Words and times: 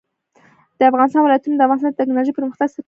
د 0.79 0.81
افغانستان 0.89 1.21
ولايتونه 1.23 1.55
د 1.57 1.61
افغانستان 1.65 1.91
د 1.91 1.99
تکنالوژۍ 1.99 2.31
پرمختګ 2.37 2.67
سره 2.67 2.71
تړاو 2.71 2.77
لري. 2.77 2.79